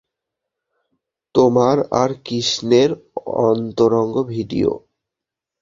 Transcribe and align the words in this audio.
তোমার 1.35 1.77
আর 1.93 2.09
কৃষ্ণের 2.25 2.89
অন্তরঙ্গ 3.45 4.15
ভিডিও। 4.29 4.69